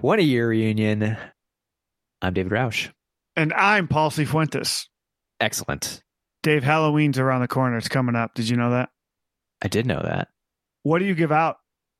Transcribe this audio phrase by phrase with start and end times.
[0.00, 1.16] 20 year reunion.
[2.22, 2.90] I'm David Roush.
[3.36, 4.24] And I'm Paul C.
[4.24, 4.88] Fuentes.
[5.40, 6.02] Excellent.
[6.42, 7.76] Dave, Halloween's around the corner.
[7.76, 8.32] It's coming up.
[8.34, 8.88] Did you know that?
[9.60, 10.28] I did know that.
[10.84, 11.56] What do you give out?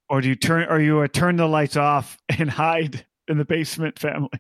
[0.09, 3.99] Or do you turn or you turn the lights off and hide in the basement
[3.99, 4.31] family?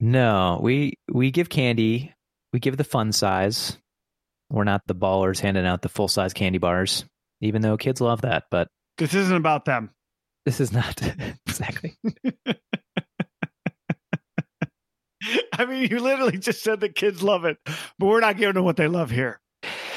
[0.00, 2.12] No, we we give candy.
[2.52, 3.78] We give the fun size.
[4.50, 7.04] We're not the ballers handing out the full size candy bars,
[7.40, 8.44] even though kids love that.
[8.50, 8.66] But
[8.98, 9.90] This isn't about them.
[10.44, 11.00] this is not
[11.46, 11.96] exactly.
[15.52, 17.58] I mean, you literally just said the kids love it,
[17.98, 19.40] but we're not giving them what they love here.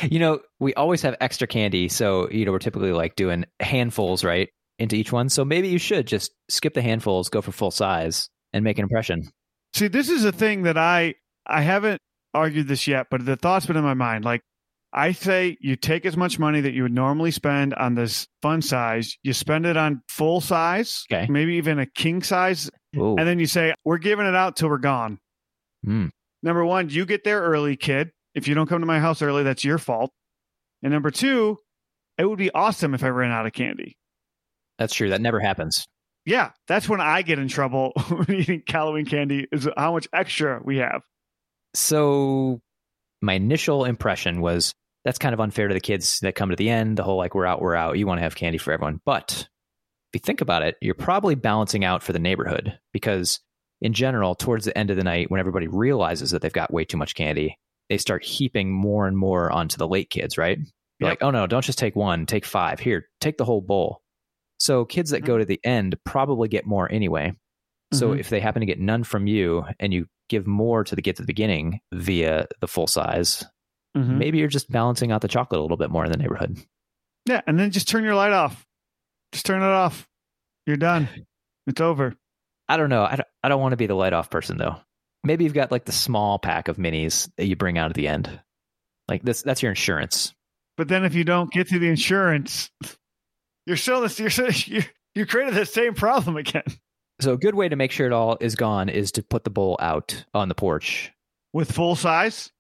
[0.02, 4.23] You know, we always have extra candy, so you know we're typically like doing handfuls,
[4.23, 5.30] right, into each one.
[5.30, 8.84] So maybe you should just skip the handfuls, go for full size, and make an
[8.84, 9.30] impression.
[9.73, 11.16] See, this is a thing that I
[11.48, 12.02] I haven't
[12.34, 14.26] argued this yet, but the thought's been in my mind.
[14.26, 14.42] Like
[14.92, 18.62] I say you take as much money that you would normally spend on this fun
[18.62, 21.28] size, you spend it on full size, Okay.
[21.31, 23.15] maybe even a king size, Ooh.
[23.17, 25.20] and then you say, We're giving it out till we're gone.
[25.85, 26.09] Mm.
[26.41, 28.11] Number one, you get there early, kid.
[28.35, 30.11] If you don't come to my house early, that's your fault.
[30.81, 31.59] And number two,
[32.17, 33.97] it would be awesome if I ran out of candy.
[34.77, 35.09] That's true.
[35.09, 35.85] That never happens.
[36.25, 40.61] Yeah, that's when I get in trouble when eating Halloween candy is how much extra
[40.63, 41.03] we have.
[41.73, 42.61] So
[43.22, 44.73] my initial impression was
[45.05, 46.97] that's kind of unfair to the kids that come to the end.
[46.97, 47.97] The whole like we're out, we're out.
[47.97, 49.47] You want to have candy for everyone, but
[50.14, 53.39] if you think about it, you're probably balancing out for the neighborhood because
[53.81, 56.86] in general, towards the end of the night, when everybody realizes that they've got way
[56.86, 57.58] too much candy,
[57.89, 60.58] they start heaping more and more onto the late kids, right?
[61.00, 61.22] You're Yep.
[61.22, 62.80] like, oh no, don't just take one, take five.
[62.80, 64.02] Here, take the whole bowl.
[64.59, 67.34] So kids that go to the end probably get more anyway.
[67.94, 68.19] So Mhm.
[68.19, 71.17] if they happen to get none from you and you give more to the get
[71.17, 73.44] to the beginning via the full size,
[73.97, 74.17] Mhm.
[74.17, 76.58] maybe you're just balancing out the chocolate a little bit more in the neighborhood.
[77.28, 78.66] Yeah, and then just turn your light off.
[79.34, 80.08] Just turn it off.
[80.66, 81.09] You're done.
[81.67, 82.16] It's over.
[82.70, 83.03] I don't know.
[83.03, 84.78] I don't, I don't want to be the light off person though.
[85.25, 88.08] Maybe you've got like the small pack of minis that you bring out at the
[88.08, 88.40] end.
[89.09, 90.34] Like this that's your insurance.
[90.78, 92.69] But then if you don't get to the insurance,
[93.66, 94.19] you're still this.
[94.19, 94.84] You're still- you
[95.16, 96.63] you created the same problem again
[97.22, 99.50] So a good way to make sure it all is gone is to put the
[99.52, 101.12] bowl out on the porch.
[101.53, 102.52] with full size.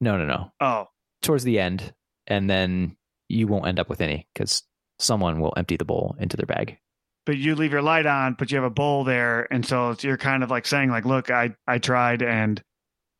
[0.00, 0.52] No, no, no.
[0.60, 0.86] Oh,
[1.22, 1.92] Towards the end
[2.26, 2.96] and then
[3.28, 4.62] you won't end up with any cuz
[5.02, 6.78] someone will empty the bowl into their bag.
[7.26, 10.02] but you leave your light on, but you have a bowl there, and so it's,
[10.02, 12.62] you're kind of like saying, like, look, I I tried, and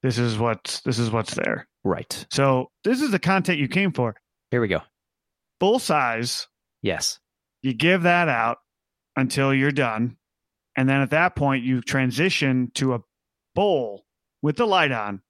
[0.02, 1.68] this is what's this is what's there.
[1.84, 2.26] Right.
[2.30, 4.14] So this is the content you came for.
[4.50, 4.80] Here we go.
[5.60, 6.48] Full size.
[6.82, 7.18] Yes.
[7.62, 8.58] You give that out
[9.16, 10.16] until you're done,
[10.76, 13.00] and then at that point you transition to a
[13.54, 14.04] bowl
[14.42, 15.20] with the light on.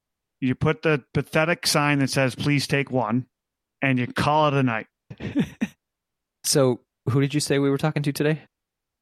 [0.40, 3.26] You put the pathetic sign that says "Please take one,"
[3.82, 4.86] and you call it a night.
[6.44, 8.42] So who did you say we were talking to today?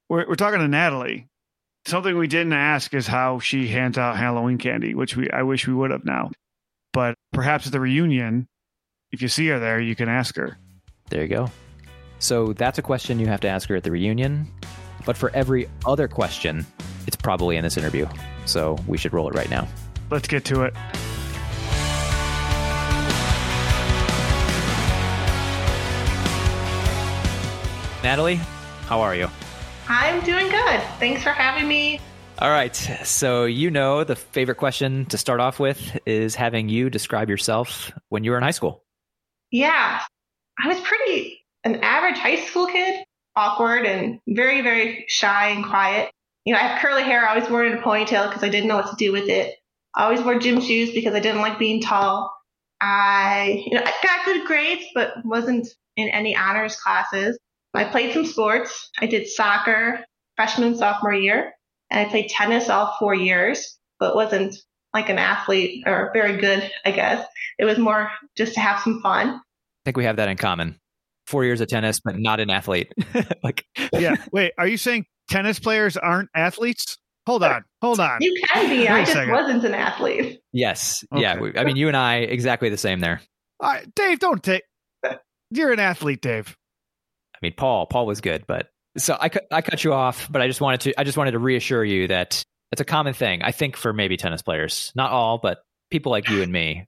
[0.08, 1.26] We're, we're talking to Natalie.
[1.86, 5.66] Something we didn't ask is how she hands out Halloween candy, which we I wish
[5.66, 6.30] we would have now.
[6.92, 8.48] But perhaps at the reunion,
[9.12, 10.58] if you see her there, you can ask her.
[11.10, 11.50] There you go.
[12.18, 14.46] So that's a question you have to ask her at the reunion.
[15.06, 16.66] But for every other question,
[17.06, 18.06] it's probably in this interview.
[18.44, 19.68] So we should roll it right now.
[20.10, 20.74] Let's get to it.
[28.08, 28.40] Natalie,
[28.86, 29.28] how are you?
[29.86, 30.80] I'm doing good.
[30.98, 32.00] Thanks for having me.
[32.38, 32.74] All right.
[32.74, 37.92] So, you know, the favorite question to start off with is having you describe yourself
[38.08, 38.82] when you were in high school.
[39.50, 40.00] Yeah,
[40.58, 43.04] I was pretty an average high school kid,
[43.36, 46.10] awkward and very, very shy and quiet.
[46.46, 47.26] You know, I have curly hair.
[47.26, 49.28] I always wore it in a ponytail because I didn't know what to do with
[49.28, 49.54] it.
[49.94, 52.32] I always wore gym shoes because I didn't like being tall.
[52.80, 57.38] I, you know, I got good grades, but wasn't in any honors classes.
[57.78, 58.90] I played some sports.
[58.98, 60.04] I did soccer
[60.36, 61.52] freshman, sophomore year,
[61.90, 64.54] and I played tennis all four years, but wasn't
[64.94, 67.26] like an athlete or very good, I guess.
[67.58, 69.28] It was more just to have some fun.
[69.30, 69.40] I
[69.84, 70.78] think we have that in common.
[71.26, 72.92] Four years of tennis, but not an athlete.
[73.42, 74.16] like, Yeah.
[74.32, 76.98] Wait, are you saying tennis players aren't athletes?
[77.26, 77.64] Hold on.
[77.82, 78.18] Hold on.
[78.22, 78.78] You can be.
[78.78, 79.32] Wait I a just second.
[79.32, 80.40] wasn't an athlete.
[80.52, 81.04] yes.
[81.14, 81.38] Yeah.
[81.38, 83.20] We, I mean, you and I, exactly the same there.
[83.60, 84.62] All right, Dave, don't take.
[85.50, 86.56] You're an athlete, Dave.
[87.40, 90.42] I mean, Paul, Paul was good, but so I cut, I cut you off, but
[90.42, 92.42] I just wanted to, I just wanted to reassure you that
[92.72, 93.42] it's a common thing.
[93.42, 96.86] I think for maybe tennis players, not all, but people like you and me.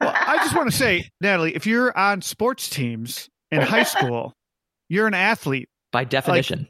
[0.00, 4.32] Well, I just want to say, Natalie, if you're on sports teams in high school,
[4.88, 5.68] you're an athlete.
[5.92, 6.68] By definition,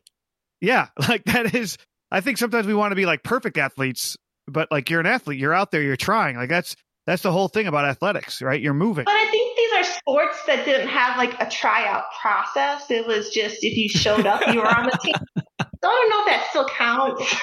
[0.60, 1.78] Yeah, like that is.
[2.10, 4.16] I think sometimes we want to be like perfect athletes,
[4.46, 5.40] but like you're an athlete.
[5.40, 5.82] You're out there.
[5.82, 6.36] You're trying.
[6.36, 8.60] Like that's that's the whole thing about athletics, right?
[8.60, 9.04] You're moving.
[9.04, 12.90] But I think these are sports that didn't have like a tryout process.
[12.90, 15.14] It was just if you showed up, you were on the team.
[15.38, 17.36] So I don't know if that still counts.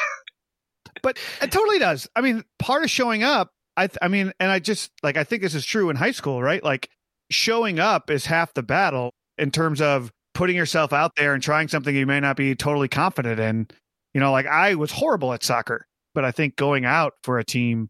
[1.04, 2.10] but it totally does.
[2.16, 5.24] I mean, part of showing up, I, th- I mean, and I just like I
[5.24, 6.63] think this is true in high school, right?
[6.63, 6.90] Like
[7.30, 11.68] showing up is half the battle in terms of putting yourself out there and trying
[11.68, 13.68] something you may not be totally confident in.
[14.16, 15.86] You know, like I was horrible at soccer,
[16.16, 17.90] but I think going out for a team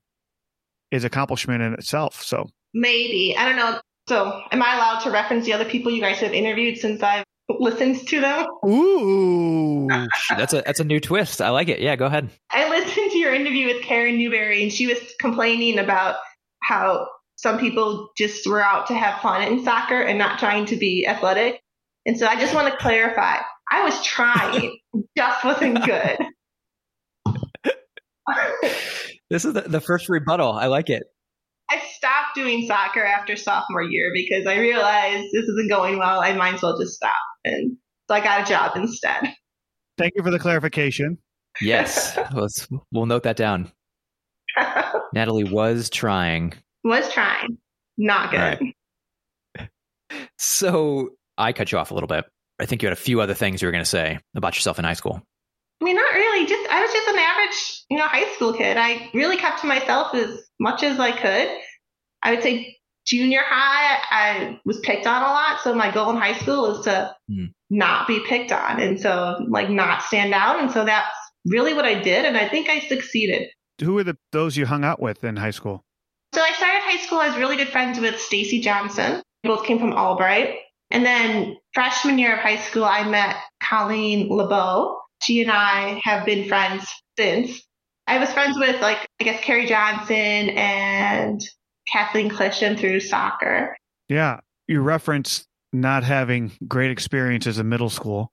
[0.91, 2.21] is accomplishment in itself.
[2.21, 3.79] So maybe I don't know.
[4.07, 7.23] So, am I allowed to reference the other people you guys have interviewed since I've
[7.49, 8.47] listened to them?
[8.65, 9.87] Ooh,
[10.29, 11.41] that's a that's a new twist.
[11.41, 11.79] I like it.
[11.79, 12.29] Yeah, go ahead.
[12.49, 16.15] I listened to your interview with Karen Newberry, and she was complaining about
[16.63, 20.75] how some people just were out to have fun in soccer and not trying to
[20.75, 21.59] be athletic.
[22.05, 23.37] And so I just want to clarify
[23.71, 24.77] I was trying,
[25.17, 26.17] just wasn't good.
[29.31, 30.51] This is the, the first rebuttal.
[30.51, 31.03] I like it.
[31.69, 36.21] I stopped doing soccer after sophomore year because I realized this isn't going well.
[36.21, 37.13] I might as well just stop.
[37.45, 37.77] And
[38.09, 39.33] so I got a job instead.
[39.97, 41.17] Thank you for the clarification.
[41.61, 42.19] Yes.
[42.33, 43.71] Let's, we'll note that down.
[45.13, 46.53] Natalie was trying.
[46.83, 47.57] Was trying.
[47.97, 48.37] Not good.
[48.37, 49.69] Right.
[50.37, 52.25] So I cut you off a little bit.
[52.59, 54.77] I think you had a few other things you were going to say about yourself
[54.77, 55.21] in high school.
[55.81, 56.10] I mean, not really.
[56.10, 56.10] Just
[56.71, 58.77] I was just an average, you know, high school kid.
[58.77, 61.49] I really kept to myself as much as I could.
[62.23, 65.59] I would say junior high, I was picked on a lot.
[65.61, 67.51] So my goal in high school is to mm.
[67.69, 70.59] not be picked on, and so like not stand out.
[70.59, 71.13] And so that's
[71.45, 73.49] really what I did, and I think I succeeded.
[73.81, 75.83] Who were the those you hung out with in high school?
[76.33, 77.17] So I started high school.
[77.17, 79.21] I was really good friends with Stacy Johnson.
[79.43, 80.55] We both came from Albright.
[80.91, 85.00] And then freshman year of high school, I met Colleen LeBeau.
[85.21, 86.87] She and I have been friends
[87.17, 87.61] since.
[88.07, 91.41] I was friends with like I guess Carrie Johnson and
[91.87, 93.77] Kathleen Clishan through soccer.
[94.09, 94.39] Yeah.
[94.67, 98.31] You reference not having great experiences in middle school,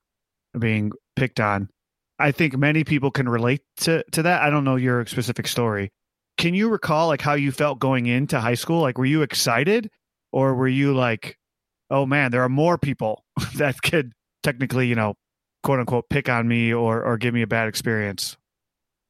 [0.59, 1.69] being picked on.
[2.19, 4.43] I think many people can relate to, to that.
[4.43, 5.91] I don't know your specific story.
[6.37, 8.81] Can you recall like how you felt going into high school?
[8.81, 9.91] Like were you excited
[10.33, 11.37] or were you like,
[11.91, 13.25] oh man, there are more people
[13.57, 14.13] that could
[14.43, 15.15] technically, you know,
[15.63, 18.37] quote unquote pick on me or or give me a bad experience?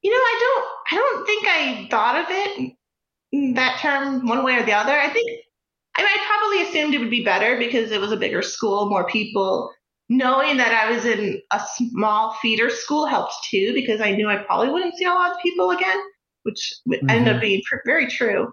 [0.03, 2.75] You know, I don't I don't think I thought of it
[3.55, 4.93] that term one way or the other.
[4.93, 5.31] I think
[5.97, 8.89] I, mean, I probably assumed it would be better because it was a bigger school,
[8.89, 9.73] more people.
[10.09, 14.37] Knowing that I was in a small feeder school helped too because I knew I
[14.37, 15.99] probably wouldn't see a lot of people again,
[16.45, 17.11] which mm-hmm.
[17.11, 18.51] ended up being pr- very true.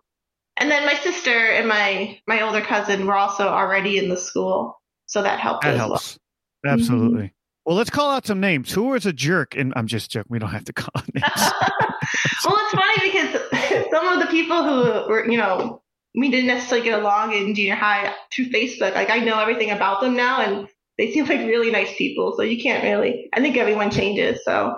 [0.58, 4.82] And then my sister and my my older cousin were also already in the school,
[5.06, 5.64] so that helped.
[5.64, 6.18] That helps.
[6.64, 6.74] Well.
[6.74, 7.26] Absolutely.
[7.26, 7.35] Mm-hmm.
[7.66, 8.72] Well, let's call out some names.
[8.72, 9.56] Who was a jerk?
[9.56, 10.28] And I'm just joking.
[10.30, 11.26] We don't have to call names.
[12.46, 15.82] well, it's funny because some of the people who were, you know,
[16.16, 18.94] we didn't necessarily get along in junior high through Facebook.
[18.94, 20.68] Like I know everything about them now, and
[20.98, 22.36] they seem like really nice people.
[22.38, 23.30] So you can't really.
[23.34, 24.44] I think everyone changes.
[24.46, 24.76] So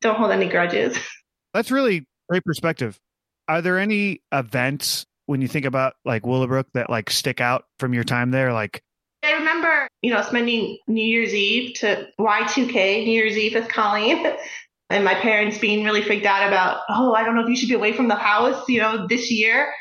[0.00, 0.96] don't hold any grudges.
[1.52, 2.98] That's really great perspective.
[3.48, 7.92] Are there any events when you think about like Willowbrook that like stick out from
[7.92, 8.52] your time there?
[8.52, 8.82] Like
[9.22, 14.26] I remember, you know, spending New Year's Eve to Y2K, New Year's Eve with Colleen,
[14.90, 17.68] and my parents being really freaked out about, oh, I don't know if you should
[17.68, 19.72] be away from the house, you know, this year.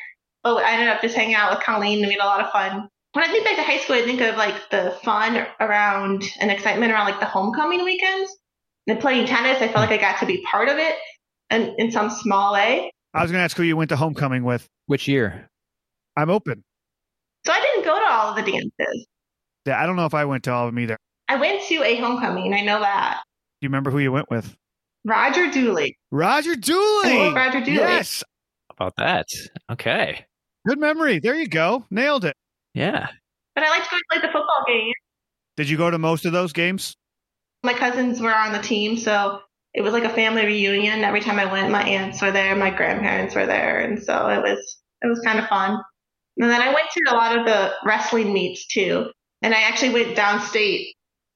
[0.44, 2.52] But I ended up just hanging out with Colleen and we had a lot of
[2.52, 2.90] fun.
[3.14, 6.52] When I think back to high school, I think of like the fun around and
[6.52, 8.32] excitement around like the homecoming weekends.
[8.88, 10.96] And playing tennis, I felt like I got to be part of it
[11.50, 12.92] and in some small way.
[13.14, 14.68] I was going to ask who you went to homecoming with.
[14.86, 15.50] Which year?
[16.16, 16.64] I'm open.
[17.46, 19.08] So I didn't go to all of the dances.
[19.70, 20.98] Yeah, I don't know if I went to all of them either.
[21.28, 22.56] I went to a homecoming.
[22.56, 23.22] I know that.
[23.62, 24.58] Do you remember who you went with?
[25.06, 25.96] Roger Dooley.
[26.10, 27.32] Roger Dooley.
[27.32, 27.78] Roger Dooley.
[27.78, 28.24] Yes.
[28.72, 29.28] About that.
[29.72, 30.26] Okay.
[30.68, 31.20] Good memory.
[31.20, 31.86] There you go.
[31.92, 32.36] Nailed it.
[32.74, 33.10] Yeah.
[33.54, 34.92] But I like to go play the football game.
[35.56, 36.96] Did you go to most of those games?
[37.62, 39.40] My cousins were on the team, so
[39.76, 41.04] it was like a family reunion.
[41.04, 44.42] Every time I went, my aunts were there, my grandparents were there, and so it
[44.42, 45.80] was it was kind of fun.
[46.38, 49.12] And then I went to a lot of the wrestling meets too.
[49.42, 50.92] And I actually went downstate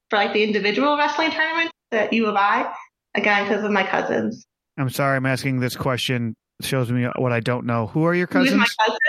[0.09, 2.73] for like the individual wrestling tournament at U of I,
[3.15, 4.45] again, because of my cousins.
[4.77, 6.35] I'm sorry, I'm asking this question.
[6.61, 7.87] Shows me what I don't know.
[7.87, 8.57] Who are your cousins?
[8.57, 8.99] My cousin?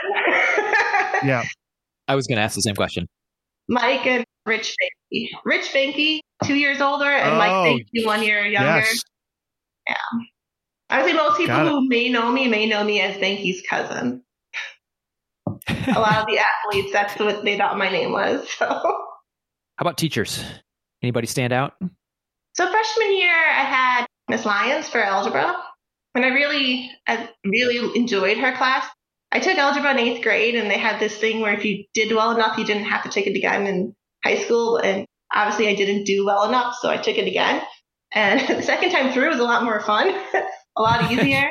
[1.29, 1.45] yeah.
[2.09, 3.07] I was going to ask the same question.
[3.69, 4.75] Mike and Rich
[5.13, 5.29] Banky.
[5.45, 8.81] Rich Banky, two years older, and oh, Mike Banky, one year younger.
[8.81, 9.03] Yes.
[9.89, 9.95] Yeah.
[10.91, 14.23] I would say most people who may know me may know me as Banky's cousin.
[15.69, 18.47] A lot of the athletes, that's what they thought my name was.
[18.59, 18.67] So.
[18.67, 20.45] How about teachers?
[21.03, 21.73] Anybody stand out?
[22.55, 25.57] So freshman year, I had Miss Lyons for algebra,
[26.15, 28.87] and I really, I really enjoyed her class.
[29.33, 32.15] I took algebra in eighth grade, and they had this thing where if you did
[32.15, 34.77] well enough, you didn't have to take it again in high school.
[34.77, 37.61] And obviously, I didn't do well enough, so I took it again.
[38.13, 40.15] And the second time through was a lot more fun,
[40.77, 41.51] a lot easier.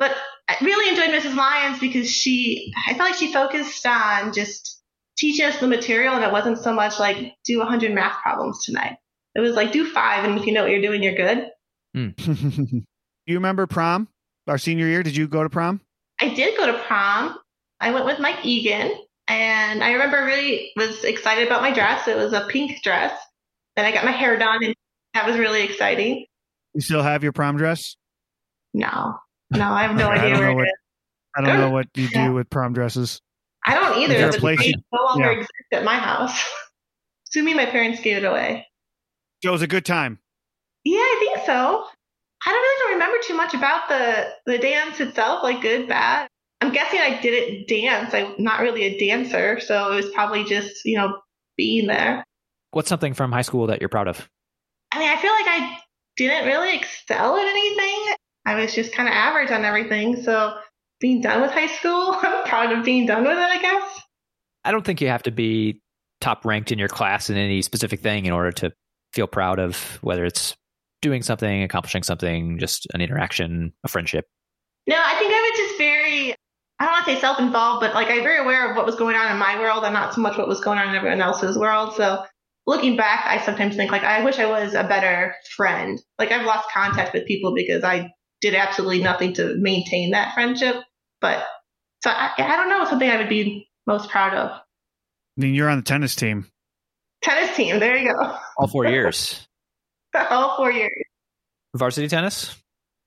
[0.00, 0.08] Yeah.
[0.08, 0.16] But
[0.48, 1.36] I really enjoyed Mrs.
[1.36, 4.80] Lyons because she, I felt like she focused on just
[5.16, 8.96] teaching us the material and it wasn't so much like do 100 math problems tonight.
[9.34, 11.48] It was like do five, and if you know what you're doing, you're good.
[11.94, 12.08] Hmm.
[13.28, 14.08] Do you remember prom?
[14.48, 15.80] Our senior year, did you go to prom?
[16.20, 17.38] I did go to prom.
[17.80, 18.90] I went with Mike Egan,
[19.28, 22.08] and I remember really was excited about my dress.
[22.08, 23.12] It was a pink dress.
[23.76, 24.74] Then I got my hair done, and
[25.14, 26.24] that was really exciting.
[26.74, 27.96] You still have your prom dress?
[28.74, 29.18] No,
[29.50, 30.68] no, I have no I idea don't where know it.
[31.36, 32.28] I don't know what you Yeah.
[32.28, 33.20] do with prom dresses.
[33.66, 34.14] I don't either.
[34.14, 35.38] Is there a but place you- no longer yeah.
[35.38, 36.44] exists at my house.
[37.30, 38.66] Assuming my parents gave it away.
[39.42, 40.18] So it was a good time.
[40.84, 41.84] Yeah, I think so.
[42.46, 46.28] I don't really don't remember too much about the the dance itself, like good, bad.
[46.60, 48.14] I'm guessing I didn't dance.
[48.14, 51.18] I'm not really a dancer, so it was probably just you know
[51.56, 52.24] being there.
[52.70, 54.28] What's something from high school that you're proud of?
[54.92, 55.78] I mean, I feel like I
[56.16, 58.14] didn't really excel at anything.
[58.48, 60.22] I was just kind of average on everything.
[60.22, 60.56] So
[61.00, 63.38] being done with high school, I'm proud of being done with it.
[63.38, 64.00] I guess.
[64.64, 65.82] I don't think you have to be
[66.22, 68.72] top ranked in your class in any specific thing in order to
[69.12, 70.56] feel proud of whether it's
[71.02, 74.24] doing something, accomplishing something, just an interaction, a friendship.
[74.86, 76.34] No, I think I was just very,
[76.80, 78.96] I don't want to say self involved, but like I'm very aware of what was
[78.96, 81.20] going on in my world and not so much what was going on in everyone
[81.20, 81.92] else's world.
[81.96, 82.24] So
[82.66, 86.00] looking back, I sometimes think like I wish I was a better friend.
[86.18, 88.10] Like I've lost contact with people because I
[88.40, 90.76] did absolutely nothing to maintain that friendship.
[91.20, 91.44] But
[92.02, 94.50] so I, I don't know something I would be most proud of.
[94.50, 94.60] I
[95.36, 96.46] mean, you're on the tennis team.
[97.22, 98.36] Tennis team, there you go.
[98.58, 99.46] All four years.
[100.30, 100.92] All four years.
[101.76, 102.56] Varsity tennis?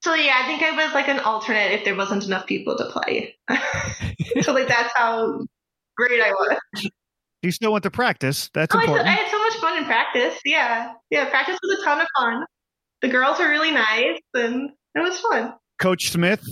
[0.02, 2.84] So yeah, I think I was like an alternate if there wasn't enough people to
[2.86, 3.36] play.
[4.42, 5.46] so like that's how
[5.96, 6.58] great I was.
[7.42, 8.50] You still went to practice.
[8.54, 9.08] That's Oh, I, important.
[9.08, 10.38] I had so much fun in practice.
[10.44, 10.92] Yeah.
[11.10, 11.28] Yeah.
[11.28, 12.44] Practice was a ton of fun.
[13.00, 15.54] The girls were really nice and it was fun.
[15.80, 16.44] Coach Smith.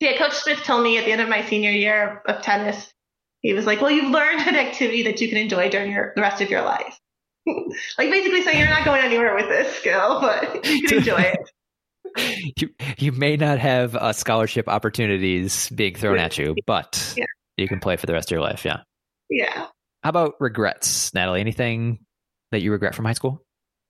[0.00, 0.16] Yeah.
[0.18, 2.92] Coach Smith told me at the end of my senior year of, of tennis,
[3.40, 6.22] he was like, well, you've learned an activity that you can enjoy during your, the
[6.22, 6.98] rest of your life.
[7.46, 11.38] like basically saying you're not going anywhere with this skill, but you can enjoy it.
[12.60, 17.24] You, you may not have uh, scholarship opportunities being thrown at you, but Yeah.
[17.56, 18.64] you can play for the rest of your life.
[18.64, 18.82] Yeah.
[19.28, 19.66] Yeah.
[20.04, 21.40] How about regrets, Natalie?
[21.40, 21.98] Anything
[22.52, 23.42] that you regret from high school?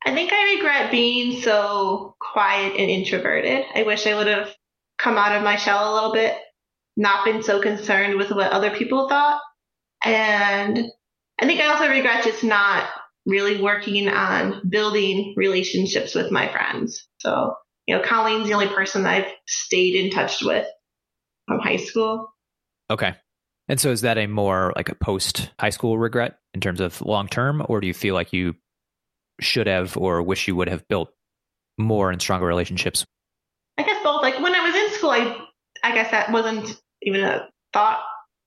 [0.06, 0.36] I think I
[0.74, 3.64] regret being so quiet and introverted.
[3.74, 4.54] I wish I would have
[4.98, 6.36] come out of my shell a little bit,
[6.96, 9.40] not been so concerned with what other people thought.
[10.04, 10.86] And
[11.40, 12.88] I think I also regret just not
[13.26, 17.08] really working on building relationships with my friends.
[17.18, 17.54] So,
[17.86, 20.66] you know, Colleen's the only person I've stayed in touch with
[21.46, 22.32] from high school.
[22.90, 23.14] Okay.
[23.66, 27.00] And so is that a more like a post high school regret in terms of
[27.00, 28.54] long term, or do you feel like you
[29.40, 31.10] should have or wish you would have built
[31.78, 33.04] more and stronger relationships?
[33.78, 34.22] I guess both.
[34.22, 35.36] Like when I was in school, I
[35.82, 38.00] I guess that wasn't even a thought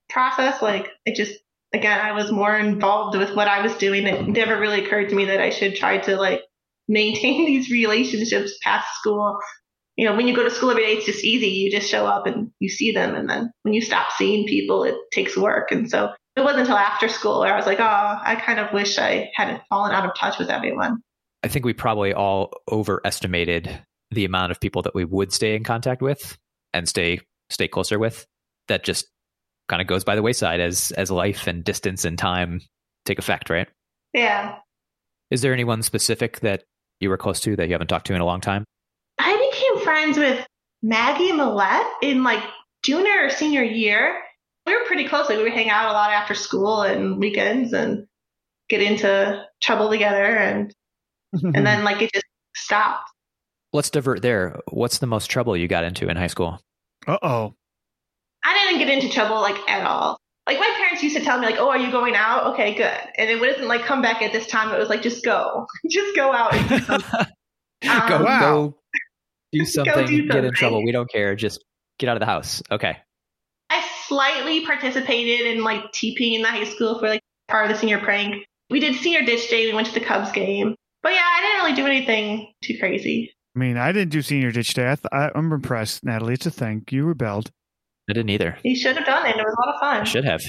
[0.09, 0.61] process.
[0.61, 1.33] Like it just
[1.73, 4.07] again, I was more involved with what I was doing.
[4.07, 6.41] It never really occurred to me that I should try to like
[6.87, 9.39] maintain these relationships past school.
[9.95, 11.47] You know, when you go to school every day, it's just easy.
[11.47, 14.83] You just show up and you see them, and then when you stop seeing people,
[14.83, 15.71] it takes work.
[15.71, 18.71] And so it wasn't until after school where I was like, oh, I kind of
[18.71, 21.01] wish I hadn't fallen out of touch with everyone.
[21.43, 23.79] I think we probably all overestimated
[24.11, 26.37] the amount of people that we would stay in contact with
[26.73, 28.25] and stay stay closer with.
[28.67, 29.07] That just
[29.67, 32.61] kind of goes by the wayside as as life and distance and time
[33.05, 33.67] take effect, right?
[34.13, 34.57] Yeah.
[35.31, 36.63] Is there anyone specific that
[36.99, 38.63] you were close to that you haven't talked to in a long time?
[39.17, 40.45] I became friends with
[40.83, 42.43] Maggie Millette in like
[42.83, 44.21] junior or senior year.
[44.67, 45.29] We were pretty close.
[45.29, 48.05] Like we would hang out a lot after school and weekends and
[48.69, 50.71] get into trouble together and
[51.55, 53.09] and then like it just stopped.
[53.73, 54.59] Let's divert there.
[54.69, 56.59] What's the most trouble you got into in high school?
[57.07, 57.53] uh oh.
[58.45, 60.17] I didn't get into trouble like at all.
[60.45, 62.53] Like my parents used to tell me like, "Oh, are you going out?
[62.53, 64.73] Okay, good." And it wasn't like come back at this time.
[64.73, 66.53] It was like just go, just go out.
[66.53, 67.25] And do something.
[67.87, 68.39] Um, go, Wow.
[68.39, 68.75] go
[69.51, 70.83] do something, do get in trouble.
[70.83, 71.35] We don't care.
[71.35, 71.63] Just
[71.99, 72.63] get out of the house.
[72.71, 72.97] Okay.
[74.07, 77.79] I slightly participated in like TPing in the high school for like part of the
[77.79, 78.45] senior prank.
[78.69, 79.65] We did senior ditch day.
[79.67, 80.75] We went to the Cubs game.
[81.03, 83.31] But yeah, I didn't really do anything too crazy.
[83.55, 84.91] I mean, I didn't do senior ditch day.
[84.91, 86.33] I th- I, I'm impressed, Natalie.
[86.33, 86.83] It's a thing.
[86.89, 87.49] You rebelled.
[88.09, 88.57] I didn't either.
[88.63, 89.35] You should have done it.
[89.35, 90.05] It was a lot of I fun.
[90.05, 90.41] should have.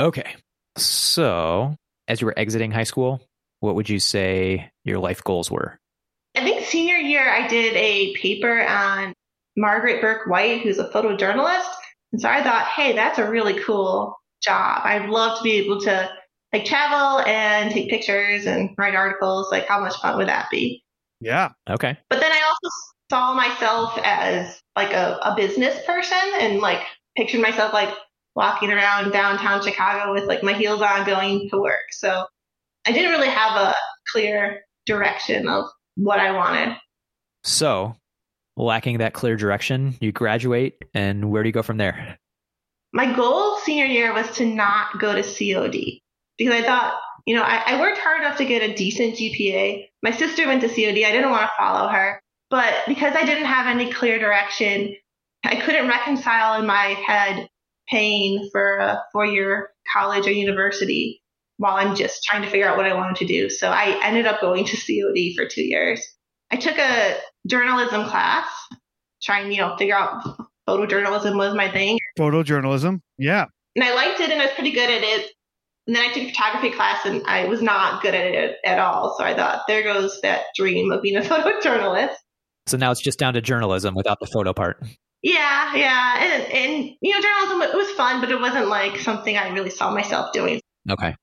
[0.00, 0.36] Okay.
[0.76, 1.76] So,
[2.08, 3.20] as you were exiting high school,
[3.60, 5.78] what would you say your life goals were?
[6.36, 9.14] I think senior year I did a paper on
[9.56, 11.64] Margaret Bourke-White, who's a photojournalist.
[12.16, 14.80] And so I thought, hey, that's a really cool job.
[14.84, 16.10] I'd love to be able to
[16.50, 19.48] like travel and take pictures and write articles.
[19.52, 20.82] Like how much fun would that be?
[21.20, 21.50] Yeah.
[21.68, 21.98] Okay.
[22.08, 22.74] But then I also
[23.10, 26.80] saw myself as like a, a business person and like
[27.18, 27.94] pictured myself like
[28.34, 31.84] walking around downtown Chicago with like my heels on going to work.
[31.90, 32.24] So
[32.86, 33.74] I didn't really have a
[34.10, 36.78] clear direction of what I wanted.
[37.44, 37.94] So,
[38.56, 42.18] lacking that clear direction, you graduate, and where do you go from there?
[42.92, 46.00] My goal senior year was to not go to COD
[46.38, 49.86] because I thought, you know, I, I worked hard enough to get a decent GPA.
[50.02, 51.04] My sister went to COD.
[51.04, 52.20] I didn't want to follow her.
[52.48, 54.94] But because I didn't have any clear direction,
[55.44, 57.48] I couldn't reconcile in my head
[57.88, 61.22] paying for a four year college or university
[61.58, 63.48] while I'm just trying to figure out what I wanted to do.
[63.50, 66.04] So I ended up going to COD for two years.
[66.50, 68.46] I took a journalism class,
[69.22, 70.22] trying, you know, figure out
[70.68, 71.98] photojournalism was my thing.
[72.18, 73.00] Photojournalism.
[73.18, 73.46] Yeah.
[73.74, 75.30] And I liked it and I was pretty good at it.
[75.86, 78.78] And then I took a photography class and I was not good at it at
[78.78, 79.14] all.
[79.16, 82.14] So I thought, there goes that dream of being a photojournalist.
[82.66, 84.84] So now it's just down to journalism without the photo part.
[85.22, 86.24] Yeah, yeah.
[86.24, 89.70] And, and you know, journalism, it was fun, but it wasn't like something I really
[89.70, 90.60] saw myself doing.
[90.90, 91.14] Okay.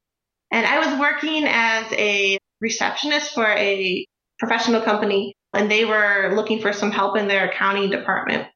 [0.51, 4.05] And I was working as a receptionist for a
[4.39, 8.48] professional company, and they were looking for some help in their accounting department.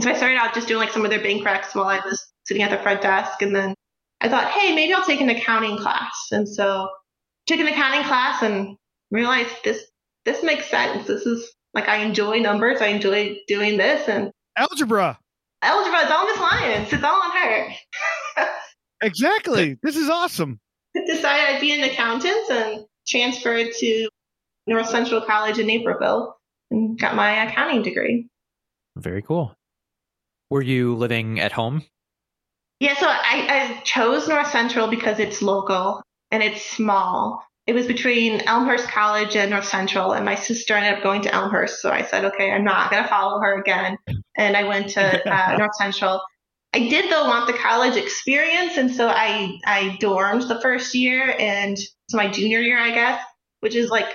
[0.00, 2.24] So I started out just doing like some of their bank recs while I was
[2.46, 3.40] sitting at the front desk.
[3.42, 3.74] And then
[4.20, 6.28] I thought, hey, maybe I'll take an accounting class.
[6.32, 6.88] And so
[7.46, 8.76] took an accounting class and
[9.10, 9.84] realized this
[10.24, 11.06] this makes sense.
[11.06, 12.80] This is like I enjoy numbers.
[12.80, 15.18] I enjoy doing this and algebra.
[15.62, 16.92] Algebra is all Miss Lyons.
[16.92, 17.68] It's all on her.
[19.02, 19.78] exactly.
[19.82, 20.58] This is awesome.
[20.96, 24.08] I Decided I'd be an accountant and transferred to
[24.66, 26.36] North Central College in Naperville
[26.70, 28.28] and got my accounting degree.
[28.96, 29.54] Very cool.
[30.50, 31.82] Were you living at home?
[32.80, 37.42] Yeah, so I, I chose North Central because it's local and it's small.
[37.66, 41.34] It was between Elmhurst College and North Central, and my sister ended up going to
[41.34, 41.80] Elmhurst.
[41.80, 43.96] So I said, okay, I'm not going to follow her again.
[44.36, 46.20] And I went to uh, North Central.
[46.74, 51.34] I did though want the college experience, and so I I dormed the first year
[51.38, 53.24] and so my junior year, I guess,
[53.60, 54.08] which is like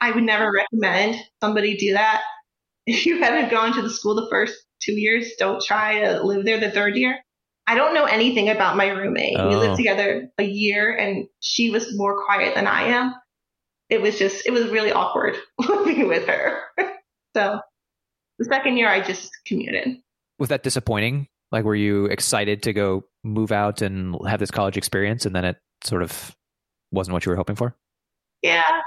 [0.00, 2.22] I would never recommend somebody do that.
[2.88, 6.44] If you haven't gone to the school the first two years, don't try to live
[6.44, 7.18] there the third year.
[7.66, 9.36] I don't know anything about my roommate.
[9.36, 9.48] Oh.
[9.48, 9.76] We lived oh.
[9.76, 13.12] together a year and she was more quiet than I am.
[13.90, 16.60] It was just, it was really awkward living with her.
[17.36, 17.58] so
[18.38, 19.96] the second year I just commuted.
[20.38, 21.26] Was that disappointing?
[21.52, 25.44] Like, were you excited to go move out and have this college experience, and then
[25.44, 26.36] it sort of
[26.90, 27.74] wasn't what you were hoping for?
[28.42, 28.80] Yeah.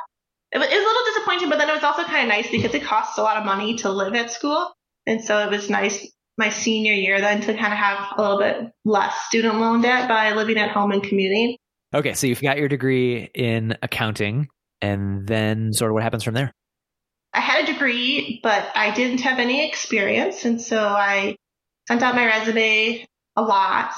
[0.52, 2.84] It was, a little disappointing, but then it was also kind of nice because it
[2.84, 4.72] costs a lot of money to live at school.
[5.06, 8.40] And so it was nice my senior year then to kind of have a little
[8.40, 11.58] bit less student loan debt by living at home and commuting.
[11.94, 14.48] Okay, so you've got your degree in accounting,
[14.82, 16.52] and then sort of what happens from there?
[17.34, 20.46] I had a degree, but I didn't have any experience.
[20.46, 21.36] And so I
[21.88, 23.94] sent out my resume a lot,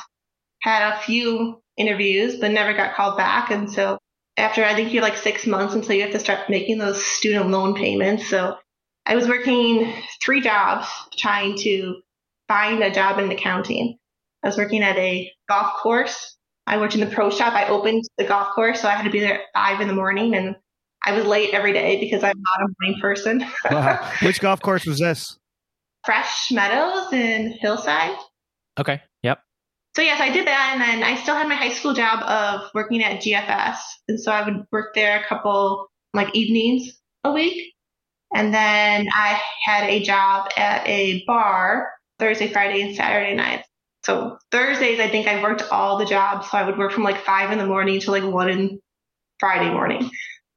[0.62, 3.52] had a few interviews, but never got called back.
[3.52, 3.98] And so
[4.42, 7.50] after I think you're like six months until you have to start making those student
[7.50, 8.28] loan payments.
[8.28, 8.58] So
[9.06, 12.02] I was working three jobs trying to
[12.48, 13.98] find a job in accounting.
[14.44, 16.38] I was working at a golf course.
[16.66, 17.54] I worked in the pro shop.
[17.54, 19.94] I opened the golf course, so I had to be there at five in the
[19.94, 20.56] morning, and
[21.06, 23.46] I was late every day because I'm not a morning person.
[23.70, 24.12] Wow.
[24.24, 25.38] Which golf course was this?
[26.04, 28.18] Fresh Meadows in Hillside.
[28.80, 29.11] Okay, yep.
[29.96, 32.70] So yes, I did that, and then I still had my high school job of
[32.74, 33.78] working at GFS,
[34.08, 37.74] and so I would work there a couple like evenings a week,
[38.34, 43.68] and then I had a job at a bar Thursday, Friday, and Saturday nights.
[44.04, 47.26] So Thursdays, I think I worked all the jobs, so I would work from like
[47.26, 48.80] five in the morning to like one in
[49.40, 50.10] Friday morning.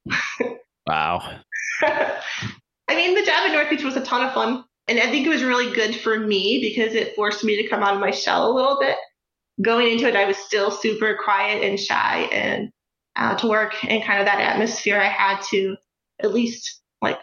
[0.87, 1.41] Wow.
[1.81, 4.63] I mean, the job in North Beach was a ton of fun.
[4.87, 7.81] And I think it was really good for me because it forced me to come
[7.81, 8.95] out of my shell a little bit.
[9.61, 12.27] Going into it, I was still super quiet and shy.
[12.31, 12.69] And
[13.15, 15.77] uh, to work in kind of that atmosphere, I had to
[16.21, 17.19] at least like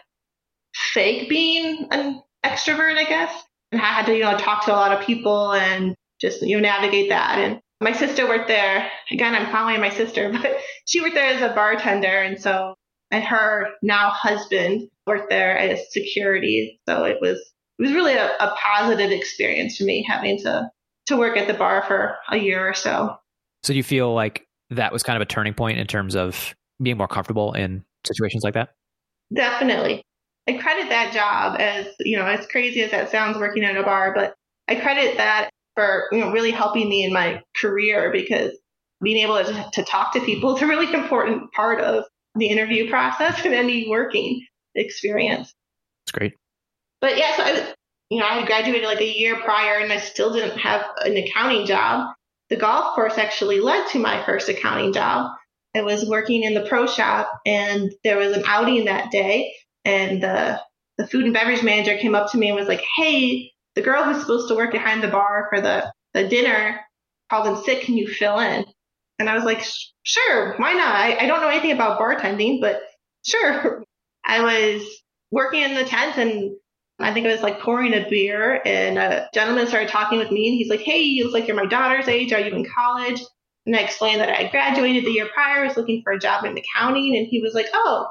[0.73, 3.43] fake being an extrovert, I guess.
[3.71, 6.57] And I had to, you know, talk to a lot of people and just, you
[6.57, 7.39] know, navigate that.
[7.39, 8.89] And my sister worked there.
[9.11, 12.21] Again, I'm following my sister, but she worked there as a bartender.
[12.21, 12.75] And so,
[13.11, 16.79] and her now husband worked there as security.
[16.87, 17.37] So it was,
[17.79, 20.69] it was really a, a positive experience for me having to,
[21.07, 23.15] to work at the bar for a year or so.
[23.63, 26.55] So do you feel like that was kind of a turning point in terms of
[26.81, 28.69] being more comfortable in situations like that?
[29.33, 30.03] Definitely.
[30.47, 33.83] I credit that job as, you know, as crazy as that sounds working at a
[33.83, 34.35] bar, but
[34.67, 38.51] I credit that for, you know, really helping me in my career because
[39.01, 42.03] being able to, to talk to people is a really important part of
[42.35, 44.45] the interview process and any working.
[44.75, 45.53] experience.
[46.05, 46.33] It's great.
[47.01, 47.73] But yeah, so I,
[48.13, 51.17] you know, I had graduated like a year prior and I still didn't have an
[51.17, 52.13] accounting job.
[52.49, 55.31] The golf course actually led to my first accounting job.
[55.75, 60.21] I was working in the pro shop and there was an outing that day and
[60.21, 60.61] the
[60.99, 64.03] the food and beverage manager came up to me and was like, Hey, the girl
[64.03, 66.79] who's supposed to work behind the bar for the, the dinner
[67.31, 67.81] called in sick.
[67.81, 68.63] Can you fill in?
[69.17, 69.65] And I was like,
[70.03, 70.95] sure, why not?
[70.95, 72.81] I, I don't know anything about bartending, but
[73.25, 73.83] sure.
[74.25, 74.83] I was
[75.31, 76.55] working in the tent and
[76.99, 80.47] I think I was like pouring a beer and a gentleman started talking with me
[80.47, 82.31] and he's like, Hey, you look like you're my daughter's age.
[82.33, 83.21] Are you in college?
[83.65, 86.43] And I explained that I had graduated the year prior, was looking for a job
[86.45, 87.15] in accounting.
[87.15, 88.07] And he was like, Oh,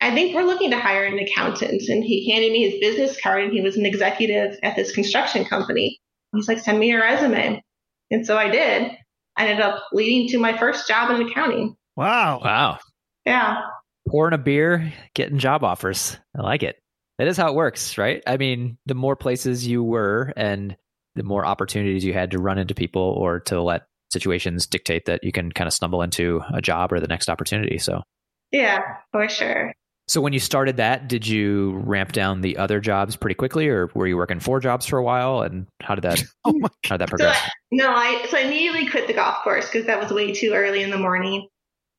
[0.00, 1.82] I think we're looking to hire an accountant.
[1.88, 5.44] And he handed me his business card and he was an executive at this construction
[5.44, 6.00] company.
[6.34, 7.62] He's like, Send me your resume.
[8.10, 8.92] And so I did.
[9.36, 11.76] I ended up leading to my first job in accounting.
[11.96, 12.40] Wow.
[12.42, 12.78] Wow.
[13.24, 13.60] Yeah.
[14.08, 16.18] Pouring a beer, getting job offers.
[16.36, 16.76] I like it.
[17.18, 18.22] That is how it works, right?
[18.26, 20.76] I mean, the more places you were and
[21.14, 25.22] the more opportunities you had to run into people or to let situations dictate that
[25.22, 27.78] you can kind of stumble into a job or the next opportunity.
[27.78, 28.02] So,
[28.50, 28.80] yeah,
[29.12, 29.74] for sure.
[30.06, 33.90] So, when you started that, did you ramp down the other jobs pretty quickly, or
[33.94, 35.42] were you working four jobs for a while?
[35.42, 36.22] And how did that?
[36.44, 37.40] oh my how did that progress?
[37.40, 40.52] So, no, I so I immediately quit the golf course because that was way too
[40.52, 41.48] early in the morning.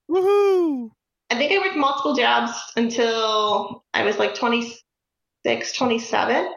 [0.10, 0.90] Woohoo!
[1.32, 4.80] I think I worked multiple jobs until I was like 26,
[5.46, 6.54] 27.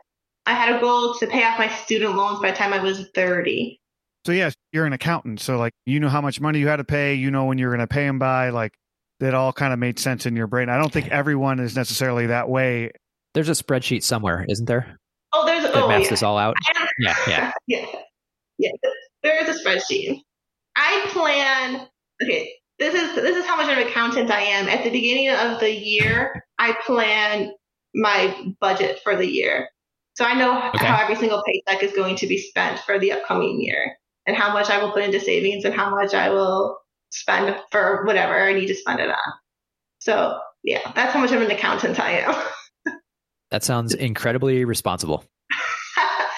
[0.47, 3.09] I had a goal to pay off my student loans by the time I was
[3.15, 3.79] 30.
[4.25, 5.41] So yes, you're an accountant.
[5.41, 7.71] So like you know how much money you had to pay, you know when you're
[7.71, 8.73] going to pay them by, like
[9.21, 10.69] that all kind of made sense in your brain.
[10.69, 12.93] I don't think everyone is necessarily that way.
[13.35, 14.99] There's a spreadsheet somewhere, isn't there?
[15.33, 16.11] Oh, there's that oh, maps yeah.
[16.11, 16.57] this all out.
[16.99, 17.87] Yeah, yeah, yeah,
[18.59, 18.71] yeah.
[19.23, 20.21] There is a spreadsheet.
[20.77, 21.87] I plan.
[22.23, 24.69] Okay, this is this is how much of an accountant I am.
[24.69, 27.53] At the beginning of the year, I plan
[27.95, 29.69] my budget for the year,
[30.15, 30.87] so I know Okay.
[30.87, 33.97] how every single paycheck is going to be spent for the upcoming year,
[34.27, 36.79] and how much I will put into savings, and how much I will
[37.11, 39.33] spend for whatever I need to spend it on.
[40.01, 42.35] So yeah, that's how much of an accountant I am.
[43.51, 45.25] That sounds incredibly responsible.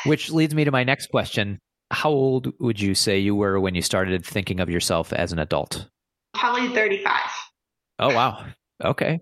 [0.07, 1.59] Which leads me to my next question.
[1.91, 5.41] How old would you say you were when you started thinking of yourself as an
[5.41, 5.89] adult?
[6.35, 7.13] Probably 35.
[7.99, 8.47] Oh wow.
[8.85, 9.19] Okay.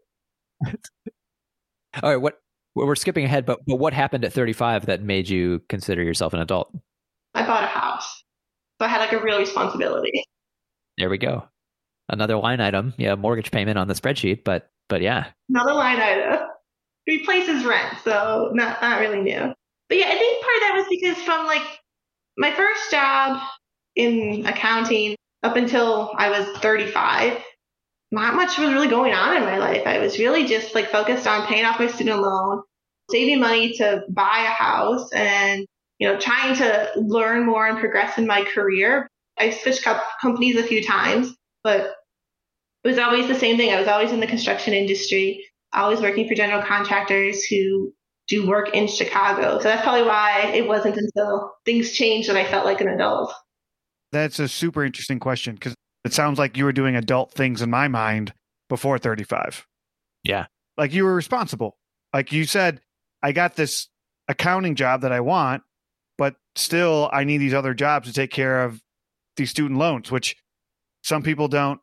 [2.02, 2.34] All right, what
[2.74, 6.40] we're skipping ahead, but but what happened at 35 that made you consider yourself an
[6.40, 6.72] adult?
[7.34, 8.24] I bought a house.
[8.80, 10.24] So I had like a real responsibility.
[10.96, 11.44] There we go.
[12.08, 12.94] Another line item.
[12.96, 15.26] Yeah, mortgage payment on the spreadsheet, but but yeah.
[15.48, 16.46] Another line item.
[17.06, 19.52] Replaces rent, so not not really new.
[19.88, 21.62] But yeah, I think part of that was because from like
[22.37, 23.40] my first job
[23.96, 27.42] in accounting up until I was 35,
[28.11, 29.83] not much was really going on in my life.
[29.87, 32.62] I was really just like focused on paying off my student loan,
[33.11, 35.66] saving money to buy a house, and
[35.99, 39.09] you know trying to learn more and progress in my career.
[39.38, 41.94] I switched co- companies a few times, but
[42.85, 43.73] it was always the same thing.
[43.73, 47.92] I was always in the construction industry, always working for general contractors who
[48.29, 49.59] do work in Chicago.
[49.59, 53.33] So that's probably why it wasn't until things changed that I felt like an adult.
[54.12, 57.70] That's a super interesting question because it sounds like you were doing adult things in
[57.70, 58.32] my mind
[58.68, 59.66] before 35.
[60.24, 60.46] Yeah.
[60.76, 61.76] Like you were responsible.
[62.12, 62.80] Like you said,
[63.22, 63.88] I got this
[64.28, 65.62] accounting job that I want,
[66.16, 68.80] but still I need these other jobs to take care of
[69.37, 70.37] these student loans, which
[71.02, 71.80] some people don't.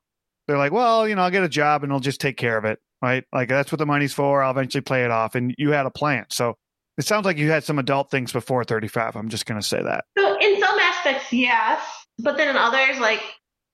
[0.47, 2.65] They're like, well, you know, I'll get a job and I'll just take care of
[2.65, 2.79] it.
[3.01, 3.23] Right.
[3.33, 4.41] Like that's what the money's for.
[4.43, 5.35] I'll eventually pay it off.
[5.35, 6.25] And you had a plan.
[6.29, 6.55] So
[6.97, 9.15] it sounds like you had some adult things before 35.
[9.15, 10.05] I'm just going to say that.
[10.17, 11.81] So in some aspects, yes,
[12.19, 13.21] but then in others, like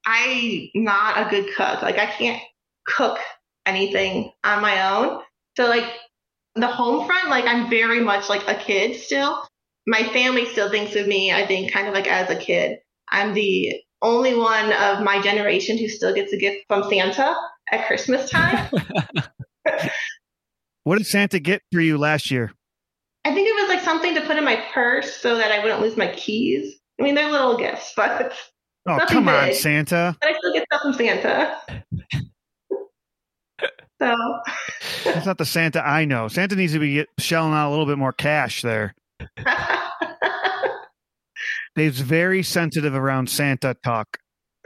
[0.05, 1.81] I'm not a good cook.
[1.81, 2.41] Like I can't
[2.85, 3.19] cook
[3.65, 5.21] anything on my own.
[5.57, 5.85] So like
[6.55, 9.41] the home front, like I'm very much like a kid still.
[9.87, 12.77] My family still thinks of me, I think, kind of like as a kid.
[13.09, 17.35] I'm the only one of my generation who still gets a gift from Santa
[17.71, 18.69] at Christmas time.
[20.83, 22.51] What did Santa get for you last year?
[23.23, 25.81] I think it was like something to put in my purse so that I wouldn't
[25.81, 26.75] lose my keys.
[26.99, 28.33] I mean, they're little gifts, but
[28.87, 29.53] Oh, Nothing come on.
[29.53, 30.17] Santa.
[30.19, 31.55] but I still get stuff from Santa.
[34.01, 34.39] so
[35.05, 36.27] That's not the Santa I know.
[36.27, 38.95] Santa needs to be get- shelling out a little bit more cash there.
[41.75, 44.17] Dave's very sensitive around Santa talk.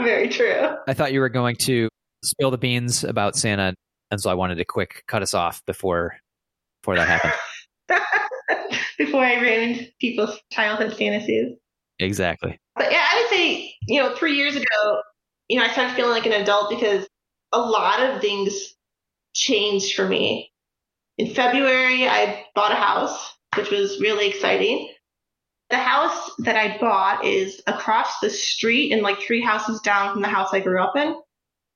[0.00, 0.76] very true.
[0.86, 1.88] I thought you were going to
[2.24, 3.74] spill the beans about Santa,
[4.10, 6.16] and so I wanted to quick cut us off before
[6.82, 7.32] before that happened.
[8.98, 11.56] Before I ruined people's childhood fantasies.
[11.98, 12.58] exactly.
[12.74, 15.00] But yeah, I would say, you know, three years ago,
[15.48, 17.08] you know, I started feeling like an adult because
[17.52, 18.74] a lot of things
[19.34, 20.52] changed for me.
[21.16, 24.92] In February, I bought a house, which was really exciting.
[25.70, 30.22] The house that I bought is across the street and like three houses down from
[30.22, 31.16] the house I grew up in.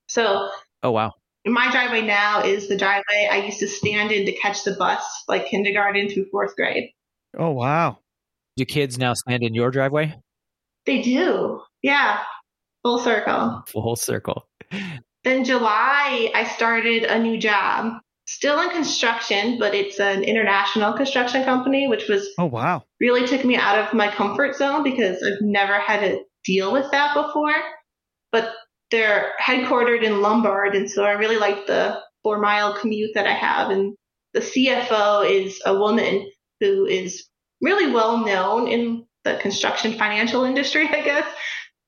[0.08, 0.48] So,
[0.82, 1.12] oh wow.
[1.44, 5.02] My driveway now is the driveway I used to stand in to catch the bus,
[5.26, 6.90] like kindergarten through fourth grade.
[7.38, 7.98] Oh wow.
[8.56, 10.14] Do kids now stand in your driveway?
[10.86, 11.62] They do.
[11.82, 12.18] Yeah.
[12.82, 13.62] Full circle.
[13.68, 14.46] Full circle.
[15.24, 17.94] Then July, I started a new job.
[18.26, 23.44] Still in construction, but it's an international construction company, which was oh wow, really took
[23.44, 27.54] me out of my comfort zone because I've never had to deal with that before.
[28.30, 28.52] But
[28.90, 33.34] they're headquartered in Lombard, and so I really like the four mile commute that I
[33.34, 33.70] have.
[33.70, 33.96] And
[34.32, 36.30] the CFO is a woman
[36.62, 37.28] who is
[37.60, 41.26] really well known in the construction financial industry, I guess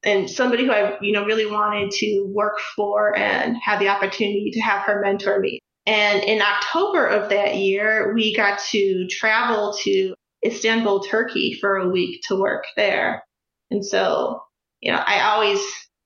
[0.05, 4.51] and somebody who I, you know, really wanted to work for and have the opportunity
[4.53, 5.61] to have her mentor me.
[5.87, 10.15] And in October of that year, we got to travel to
[10.47, 13.25] Istanbul, Turkey for a week to work there.
[13.71, 14.41] And so,
[14.81, 15.61] you know, I always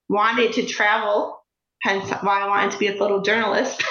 [0.09, 1.37] wanted to travel,
[1.83, 3.83] hence why I wanted to be a photojournalist.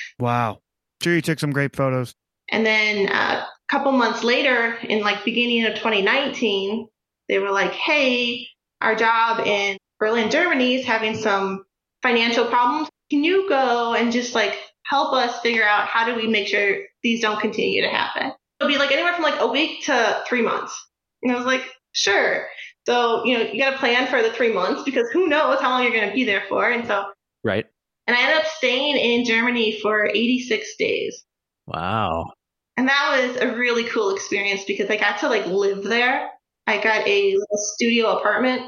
[0.18, 0.58] wow.
[1.02, 2.14] Sure, you took some great photos.
[2.50, 6.88] And then uh, a couple months later, in like beginning of 2019,
[7.28, 8.46] they were like, hey,
[8.80, 11.64] our job in Berlin, Germany is having some
[12.02, 12.88] financial problems.
[13.10, 16.78] Can you go and just like help us figure out how do we make sure
[17.02, 18.32] these don't continue to happen?
[18.60, 20.88] It'll be like anywhere from like a week to three months.
[21.22, 22.46] And I was like, sure.
[22.86, 25.70] So, you know, you got to plan for the three months because who knows how
[25.70, 26.70] long you're going to be there for.
[26.70, 27.06] And so,
[27.42, 27.66] right.
[28.06, 31.24] And I ended up staying in Germany for 86 days.
[31.66, 32.30] Wow.
[32.76, 36.30] And that was a really cool experience because I got to like live there
[36.66, 38.62] I got a little studio apartment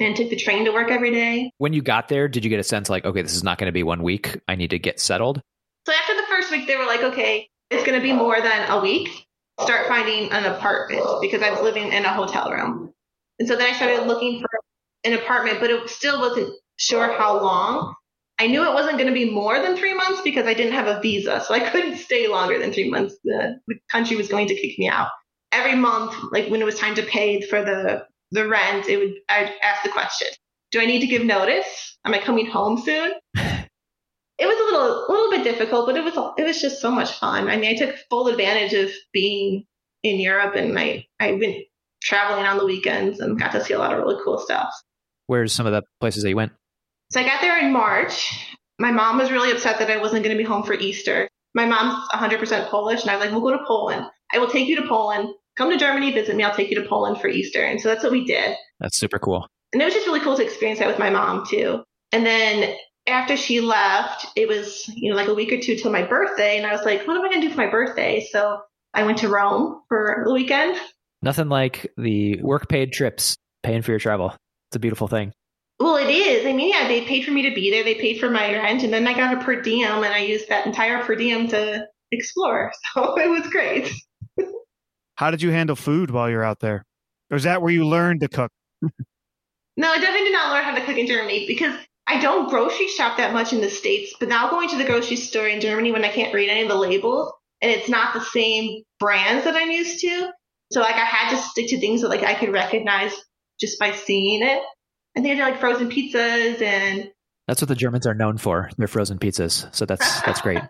[0.00, 1.52] and took the train to work every day.
[1.58, 3.66] When you got there, did you get a sense like, okay, this is not going
[3.68, 4.40] to be one week.
[4.48, 5.40] I need to get settled?
[5.86, 8.70] So after the first week, they were like, okay, it's going to be more than
[8.70, 9.26] a week.
[9.60, 12.92] Start finding an apartment because I was living in a hotel room.
[13.38, 14.48] And so then I started looking for
[15.04, 17.94] an apartment, but it still wasn't sure how long.
[18.38, 20.88] I knew it wasn't going to be more than three months because I didn't have
[20.88, 21.40] a visa.
[21.46, 23.14] So I couldn't stay longer than three months.
[23.22, 25.08] The, the country was going to kick me out
[25.54, 29.14] every month, like when it was time to pay for the the rent, it would
[29.28, 30.28] I'd ask the question:
[30.72, 31.98] Do I need to give notice?
[32.04, 33.12] Am I coming home soon?
[34.36, 36.90] It was a little a little bit difficult, but it was it was just so
[36.90, 37.46] much fun.
[37.48, 39.64] I mean, I took full advantage of being
[40.02, 41.54] in Europe, and I I went
[42.02, 44.74] traveling on the weekends and got to see a lot of really cool stuff.
[45.28, 46.50] Where's some of the places that you went?
[47.14, 48.54] So I got there in March.
[48.78, 51.28] My mom was really upset that I wasn't going to be home for Easter.
[51.54, 54.04] My mom's 100% Polish, and I was like, "We'll go to Poland.
[54.32, 56.44] I will take you to Poland come to Germany, visit me.
[56.44, 57.62] I'll take you to Poland for Easter.
[57.62, 58.56] And so that's what we did.
[58.80, 59.46] That's super cool.
[59.72, 61.82] And it was just really cool to experience that with my mom too.
[62.12, 65.90] And then after she left, it was, you know, like a week or two till
[65.90, 66.56] my birthday.
[66.56, 68.26] And I was like, what am I going to do for my birthday?
[68.30, 68.60] So
[68.92, 70.76] I went to Rome for the weekend.
[71.22, 74.34] Nothing like the work paid trips, paying for your travel.
[74.68, 75.32] It's a beautiful thing.
[75.78, 76.46] Well, it is.
[76.46, 77.82] I mean, yeah, they paid for me to be there.
[77.82, 78.84] They paid for my rent.
[78.84, 81.86] And then I got a per diem and I used that entire per diem to
[82.12, 82.72] explore.
[82.94, 83.92] So it was great.
[85.16, 86.84] How did you handle food while you're out there?
[87.30, 88.50] Or is that where you learned to cook?
[89.76, 91.74] no, I definitely did not learn how to cook in Germany because
[92.06, 94.14] I don't grocery shop that much in the States.
[94.18, 96.68] But now going to the grocery store in Germany when I can't read any of
[96.68, 100.30] the labels and it's not the same brands that I'm used to.
[100.70, 103.12] So like I had to stick to things that like I could recognize
[103.60, 104.62] just by seeing it.
[105.14, 107.10] And they had like frozen pizzas and
[107.46, 108.70] that's what the Germans are known for.
[108.78, 109.72] Their frozen pizzas.
[109.74, 110.62] So that's that's great.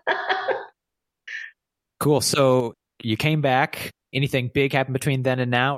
[1.99, 2.21] cool.
[2.21, 5.77] So you came back anything big happen between then and now?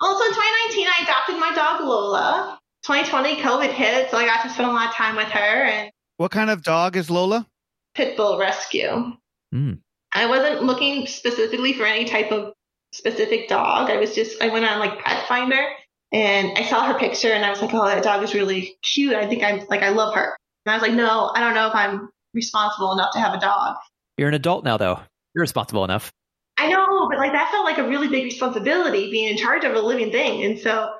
[0.00, 2.58] Also, in 2019, I adopted my dog Lola.
[2.84, 5.64] 2020, COVID hit, so I got to spend a lot of time with her.
[5.64, 7.46] And what kind of dog is Lola?
[7.94, 9.12] Pit bull rescue.
[9.54, 9.78] Mm.
[10.12, 12.52] I wasn't looking specifically for any type of
[12.92, 13.90] specific dog.
[13.90, 15.68] I was just I went on like Pet Finder
[16.12, 19.14] and I saw her picture and I was like, oh, that dog is really cute.
[19.14, 20.36] I think I'm like I love her.
[20.66, 23.40] And I was like, no, I don't know if I'm responsible enough to have a
[23.40, 23.76] dog.
[24.18, 25.00] You're an adult now, though.
[25.34, 26.12] You're responsible enough.
[26.58, 29.74] I know, but like that felt like a really big responsibility being in charge of
[29.74, 30.44] a living thing.
[30.44, 30.92] And so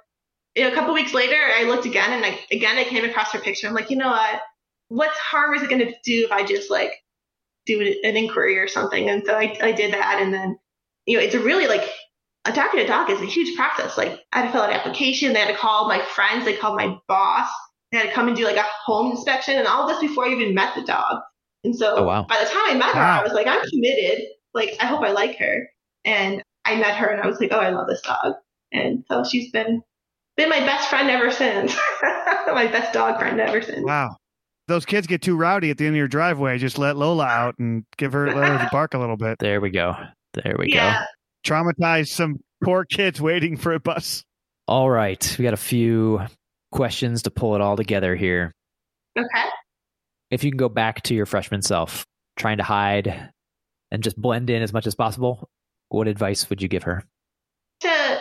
[0.54, 3.32] you know, a couple weeks later, I looked again and I, again, I came across
[3.32, 3.66] her picture.
[3.66, 4.40] I'm like, you know what?
[4.88, 6.92] What harm is it going to do if I just like
[7.64, 9.08] do an inquiry or something?
[9.08, 10.18] And so I, I did that.
[10.20, 10.58] And then,
[11.06, 11.88] you know, it's a really like
[12.44, 13.96] adopting a dog is a huge process.
[13.96, 15.32] Like I had to fill out an application.
[15.32, 16.44] They had to call my friends.
[16.44, 17.48] They called my boss.
[17.90, 20.30] They had to come and do like a home inspection and all this before I
[20.32, 21.20] even met the dog.
[21.64, 22.26] And so oh, wow.
[22.28, 23.20] by the time I met her, wow.
[23.20, 25.68] I was like, I'm committed like I hope I like her.
[26.04, 28.34] And I met her and I was like, oh, I love this dog.
[28.72, 29.82] And so she's been
[30.36, 31.76] been my best friend ever since.
[32.46, 33.84] my best dog friend ever since.
[33.84, 34.16] Wow.
[34.68, 37.58] those kids get too rowdy at the end of your driveway, just let Lola out
[37.58, 39.38] and give her let her bark a little bit.
[39.38, 39.94] There we go.
[40.34, 41.00] There we yeah.
[41.00, 41.06] go.
[41.44, 44.24] Traumatize some poor kids waiting for a bus.
[44.68, 45.36] All right.
[45.38, 46.20] We got a few
[46.70, 48.52] questions to pull it all together here.
[49.18, 49.48] Okay.
[50.30, 53.30] If you can go back to your freshman self, trying to hide
[53.90, 55.48] and just blend in as much as possible,
[55.88, 57.04] what advice would you give her?
[57.80, 58.18] To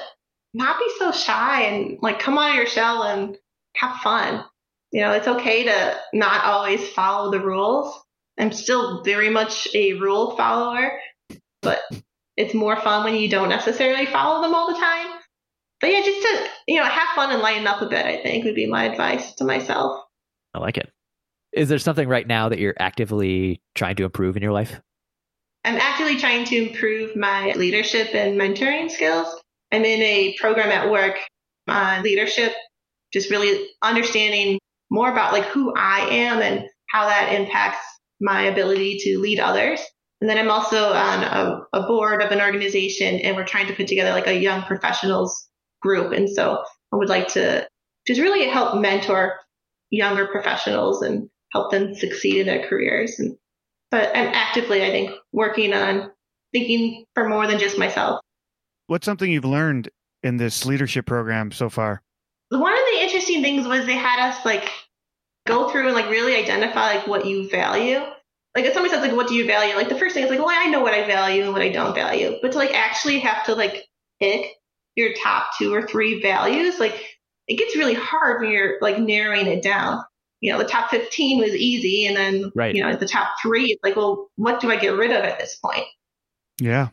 [0.53, 3.37] not be so shy and like come out of your shell and
[3.75, 4.43] have fun.
[4.91, 7.97] You know, it's okay to not always follow the rules.
[8.37, 10.99] I'm still very much a rule follower,
[11.61, 11.79] but
[12.37, 15.07] it's more fun when you don't necessarily follow them all the time.
[15.79, 18.45] But yeah, just to, you know, have fun and lighten up a bit, I think
[18.45, 19.99] would be my advice to myself.
[20.53, 20.91] I like it.
[21.53, 24.79] Is there something right now that you're actively trying to improve in your life?
[25.65, 29.27] I'm actively trying to improve my leadership and mentoring skills.
[29.71, 31.17] I'm in a program at work
[31.67, 32.53] on leadership,
[33.11, 37.85] just really understanding more about like who I am and how that impacts
[38.19, 39.81] my ability to lead others.
[40.21, 43.73] And then I'm also on a, a board of an organization and we're trying to
[43.73, 45.49] put together like a young professionals
[45.81, 46.13] group.
[46.13, 47.67] And so I would like to
[48.05, 49.39] just really help mentor
[49.89, 53.19] younger professionals and help them succeed in their careers.
[53.19, 53.35] And,
[53.89, 56.11] but I'm actively, I think, working on
[56.53, 58.21] thinking for more than just myself.
[58.87, 59.89] What's something you've learned
[60.21, 62.03] in this leadership program so far?
[62.49, 64.69] One of the interesting things was they had us like
[65.47, 68.01] go through and like really identify like what you value.
[68.55, 69.75] Like if somebody says like what do you value?
[69.75, 71.69] Like the first thing is like, well, I know what I value and what I
[71.69, 72.37] don't value.
[72.41, 73.85] But to like actually have to like
[74.19, 74.45] pick
[74.95, 77.01] your top two or three values, like
[77.47, 80.03] it gets really hard when you're like narrowing it down.
[80.41, 82.07] You know, the top 15 was easy.
[82.07, 82.73] And then, right.
[82.73, 85.37] you know, the top three, it's like, well, what do I get rid of at
[85.37, 85.85] this point?
[86.59, 86.89] Yeah.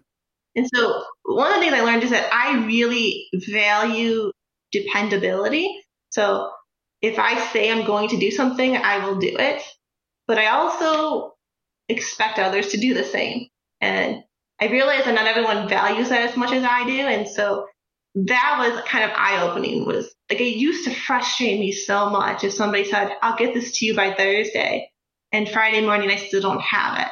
[0.55, 4.33] And so one of the things I learned is that I really value
[4.71, 5.81] dependability.
[6.11, 6.51] So
[7.01, 9.63] if I say I'm going to do something, I will do it.
[10.27, 11.35] But I also
[11.89, 13.49] expect others to do the same.
[13.81, 14.23] And
[14.61, 16.93] I realized that not everyone values that as much as I do.
[16.93, 17.67] And so
[18.15, 22.45] that was kind of eye opening was like it used to frustrate me so much
[22.45, 24.91] if somebody said, I'll get this to you by Thursday
[25.33, 27.09] and Friday morning I still don't have it.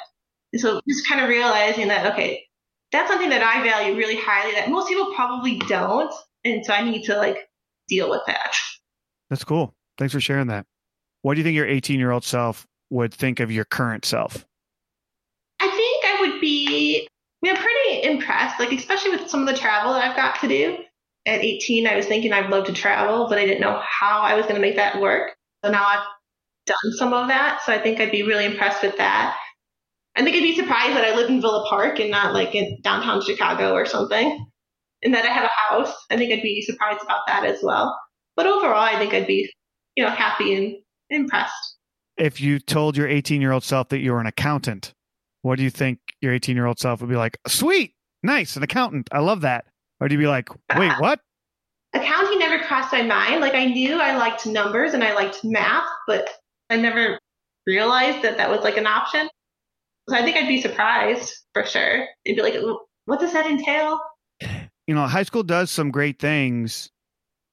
[0.53, 2.45] And so just kind of realizing that, okay,
[2.93, 6.13] that's something that I value really highly that most people probably don't.
[6.45, 7.49] And so I need to like
[7.89, 8.57] deal with that.
[9.31, 9.75] That's cool.
[9.99, 10.67] Thanks for sharing that.
[11.23, 14.47] What do you think your 18 year old self would think of your current self?
[15.61, 17.09] I think I would be
[17.47, 20.49] you know, pretty impressed, like especially with some of the travel that I've got to
[20.49, 20.79] do.
[21.27, 24.35] At 18, I was thinking I'd love to travel, but I didn't know how I
[24.35, 25.37] was going to make that work.
[25.65, 26.07] So now I've
[26.67, 27.61] done some of that.
[27.65, 29.37] So I think I'd be really impressed with that.
[30.17, 32.81] I think I'd be surprised that I live in Villa Park and not like in
[32.83, 34.45] downtown Chicago or something.
[35.03, 35.95] And that I have a house.
[36.11, 37.97] I think I'd be surprised about that as well.
[38.35, 39.49] But overall, I think I'd be,
[39.95, 40.77] you know, happy and
[41.11, 41.77] impressed.
[42.17, 44.95] If you told your 18 year old self that you were an accountant,
[45.47, 47.39] what do you think your 18 year old self would be like?
[47.47, 49.09] Sweet, nice, an accountant.
[49.13, 49.65] I love that.
[50.01, 51.21] Or do you be like, wait, ah, what?
[51.95, 53.41] Accounting never crossed my mind.
[53.41, 56.29] Like I knew I liked numbers and I liked math, but
[56.69, 57.21] I never
[57.65, 59.29] realized that that was like an option.
[60.09, 62.07] So I think I'd be surprised for sure.
[62.25, 62.61] It'd be like,
[63.05, 64.01] what does that entail?
[64.89, 66.91] You know, high school does some great things,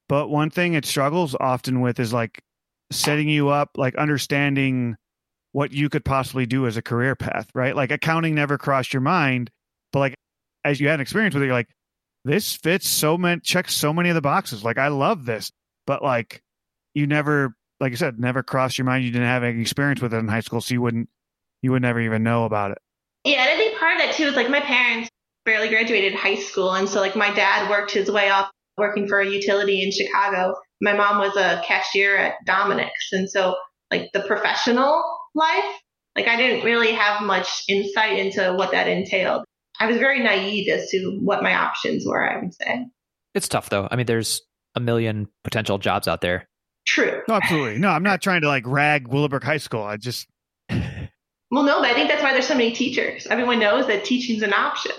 [0.08, 2.42] but one thing it struggles often with is like
[2.90, 4.96] setting you up, like understanding
[5.54, 7.76] what you could possibly do as a career path, right?
[7.76, 9.52] Like accounting never crossed your mind,
[9.92, 10.14] but like
[10.64, 11.70] as you had an experience with it, you're like,
[12.24, 14.64] this fits so many checks so many of the boxes.
[14.64, 15.52] Like I love this,
[15.86, 16.42] but like
[16.92, 19.04] you never, like I said, never crossed your mind.
[19.04, 21.08] You didn't have any experience with it in high school, so you wouldn't,
[21.62, 22.78] you would never even know about it.
[23.22, 25.08] Yeah, and I think part of that too is like my parents
[25.44, 29.20] barely graduated high school, and so like my dad worked his way up working for
[29.20, 30.56] a utility in Chicago.
[30.80, 33.54] My mom was a cashier at Dominick's, and so
[33.92, 35.00] like the professional
[35.34, 35.64] life,
[36.16, 39.44] like I didn't really have much insight into what that entailed.
[39.80, 42.86] I was very naive as to what my options were, I would say.
[43.34, 43.88] It's tough though.
[43.90, 44.42] I mean, there's
[44.74, 46.46] a million potential jobs out there.
[46.86, 47.22] True.
[47.28, 47.78] No, absolutely.
[47.78, 49.82] No, I'm not trying to like rag Willowbrook High School.
[49.82, 50.28] I just.
[50.70, 53.26] well, no, but I think that's why there's so many teachers.
[53.26, 54.92] Everyone knows that teaching's an option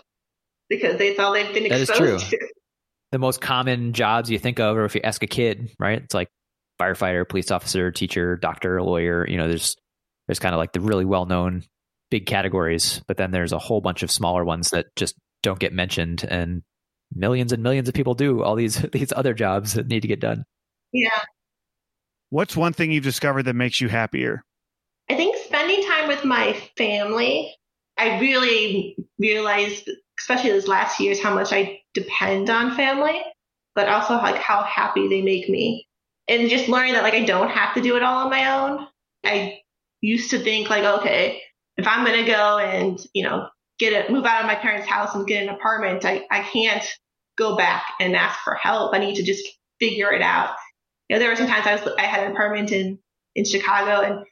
[0.69, 2.39] because that's all they've been exposed that is true.
[2.39, 2.47] to.
[3.11, 6.01] The most common jobs you think of, or if you ask a kid, right?
[6.01, 6.27] It's like
[6.81, 9.27] firefighter, police officer, teacher, doctor, lawyer.
[9.27, 9.77] You know, there's
[10.27, 11.63] there's kind of like the really well known
[12.09, 15.73] big categories, but then there's a whole bunch of smaller ones that just don't get
[15.73, 16.63] mentioned and
[17.13, 20.19] millions and millions of people do all these these other jobs that need to get
[20.19, 20.43] done.
[20.91, 21.21] Yeah.
[22.29, 24.43] What's one thing you've discovered that makes you happier?
[25.09, 27.55] I think spending time with my family.
[27.97, 33.21] I really realized, especially those last years, how much I depend on family,
[33.73, 35.87] but also like how happy they make me.
[36.27, 38.87] And just learning that like I don't have to do it all on my own.
[39.23, 39.59] I
[40.05, 41.41] used to think like, okay,
[41.77, 43.47] if I'm going to go and, you know,
[43.79, 46.85] get a move out of my parents' house and get an apartment, I, I can't
[47.37, 48.93] go back and ask for help.
[48.93, 49.45] I need to just
[49.79, 50.55] figure it out.
[51.09, 52.99] You know, there were some times I was I had an apartment in
[53.35, 54.25] in Chicago and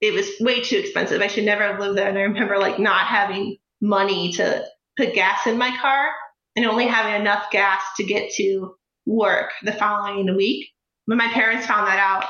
[0.00, 1.20] it was way too expensive.
[1.22, 2.08] I should never have lived there.
[2.08, 4.64] And I remember like not having money to
[4.96, 6.08] put gas in my car
[6.56, 8.74] and only having enough gas to get to
[9.06, 10.68] work the following week.
[11.06, 12.26] When my parents found that out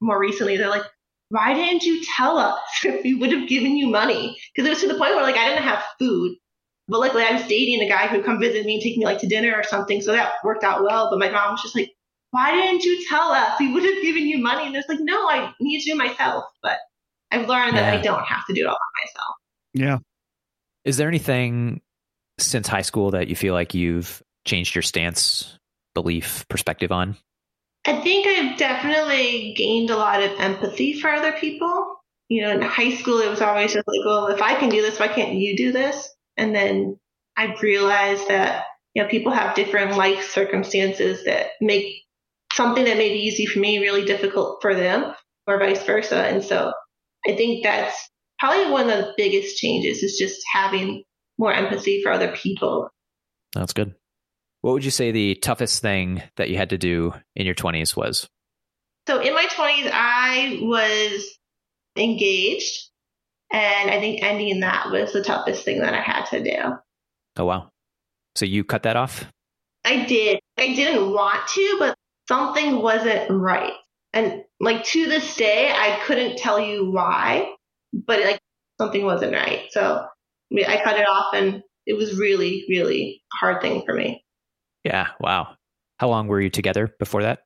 [0.00, 0.84] more recently, they're like,
[1.28, 4.36] why didn't you tell us if we would have given you money?
[4.54, 6.36] Because it was to the point where like I didn't have food.
[6.88, 9.04] But luckily I was dating a guy who would come visit me and take me
[9.04, 10.00] like to dinner or something.
[10.00, 11.10] So that worked out well.
[11.10, 11.90] But my mom was just like,
[12.30, 13.58] why didn't you tell us?
[13.58, 14.66] We would have given you money.
[14.66, 16.44] And there's like, no, I need to do myself.
[16.62, 16.78] But
[17.32, 17.90] I've learned yeah.
[17.90, 19.34] that I don't have to do it all by myself.
[19.74, 19.98] Yeah.
[20.84, 21.80] Is there anything
[22.38, 25.58] since high school that you feel like you've changed your stance,
[25.94, 27.16] belief, perspective on?
[27.86, 31.96] I think I've definitely gained a lot of empathy for other people.
[32.28, 34.82] You know, in high school, it was always just like, well, if I can do
[34.82, 36.08] this, why can't you do this?
[36.36, 36.98] And then
[37.36, 42.02] I realized that, you know, people have different life circumstances that make
[42.52, 45.14] something that may be easy for me really difficult for them
[45.46, 46.16] or vice versa.
[46.16, 46.72] And so
[47.28, 51.04] I think that's probably one of the biggest changes is just having
[51.38, 52.88] more empathy for other people.
[53.54, 53.94] That's good.
[54.62, 57.96] What would you say the toughest thing that you had to do in your 20s
[57.96, 58.28] was?
[59.06, 61.38] So in my 20s, I was
[61.96, 62.90] engaged.
[63.52, 66.76] And I think ending that was the toughest thing that I had to do.
[67.36, 67.70] Oh, wow.
[68.34, 69.24] So you cut that off?
[69.84, 70.40] I did.
[70.58, 71.94] I didn't want to, but
[72.28, 73.72] something wasn't right.
[74.12, 77.52] And like to this day, I couldn't tell you why,
[77.92, 78.40] but like
[78.80, 79.66] something wasn't right.
[79.70, 80.04] So
[80.52, 84.24] I cut it off and it was really, really hard thing for me.
[84.82, 85.08] Yeah.
[85.20, 85.54] Wow.
[86.00, 87.40] How long were you together before that?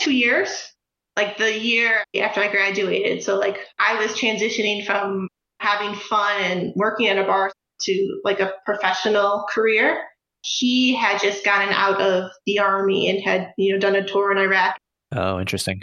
[0.00, 0.72] Two years.
[1.18, 3.24] Like the year after I graduated.
[3.24, 5.26] So like I was transitioning from
[5.58, 7.50] having fun and working at a bar
[7.80, 10.00] to like a professional career.
[10.42, 14.30] He had just gotten out of the army and had, you know, done a tour
[14.30, 14.76] in Iraq.
[15.12, 15.82] Oh, interesting.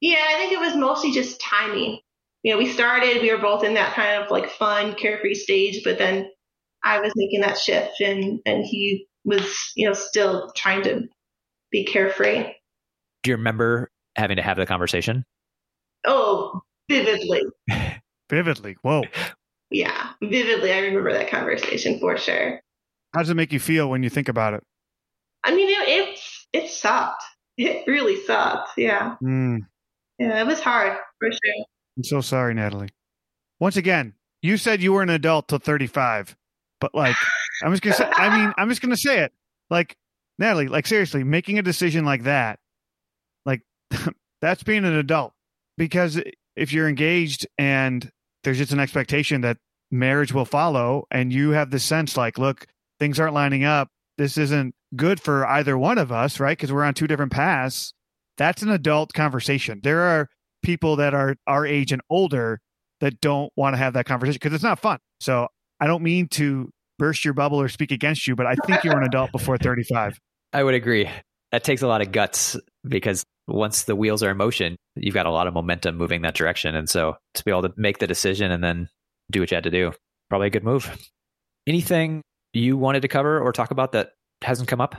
[0.00, 2.00] Yeah, I think it was mostly just timing.
[2.42, 5.84] You know, we started, we were both in that kind of like fun, carefree stage,
[5.84, 6.30] but then
[6.82, 11.02] I was making that shift and and he was, you know, still trying to
[11.70, 12.54] be carefree.
[13.22, 15.24] Do you remember having to have the conversation?
[16.06, 17.42] Oh, vividly.
[18.30, 18.76] vividly.
[18.82, 19.04] Whoa.
[19.70, 20.72] Yeah, vividly.
[20.72, 22.60] I remember that conversation for sure.
[23.14, 24.62] How does it make you feel when you think about it?
[25.44, 26.20] I mean, it it,
[26.52, 27.22] it sucked.
[27.56, 28.70] It really sucked.
[28.76, 29.16] Yeah.
[29.22, 29.58] Mm.
[30.18, 31.64] Yeah, it was hard for sure.
[31.96, 32.90] I'm so sorry, Natalie.
[33.58, 36.36] Once again, you said you were an adult till 35,
[36.80, 37.16] but like
[37.62, 38.10] I'm just gonna say.
[38.12, 39.32] I mean, I'm just gonna say it.
[39.70, 39.96] Like
[40.38, 42.58] Natalie, like seriously, making a decision like that, like
[44.40, 45.32] that's being an adult.
[45.76, 46.20] Because
[46.56, 48.10] if you're engaged and
[48.44, 49.58] there's just an expectation that
[49.90, 52.66] marriage will follow, and you have the sense like, look,
[52.98, 53.88] things aren't lining up.
[54.18, 56.56] This isn't good for either one of us, right?
[56.56, 57.92] Because we're on two different paths.
[58.36, 59.80] That's an adult conversation.
[59.82, 60.28] There are
[60.62, 62.60] people that are our age and older
[63.00, 64.98] that don't want to have that conversation because it's not fun.
[65.20, 65.48] So
[65.80, 68.96] I don't mean to burst your bubble or speak against you, but I think you're
[68.96, 70.18] an adult before 35.
[70.52, 71.08] I would agree.
[71.52, 73.24] That takes a lot of guts because
[73.54, 76.74] once the wheels are in motion, you've got a lot of momentum moving that direction.
[76.74, 78.88] And so to be able to make the decision and then
[79.30, 79.92] do what you had to do,
[80.28, 80.96] probably a good move.
[81.66, 82.22] Anything
[82.52, 84.96] you wanted to cover or talk about that hasn't come up?